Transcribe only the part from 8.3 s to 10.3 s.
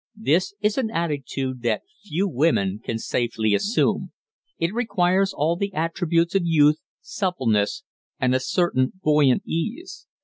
a certain buoyant ease.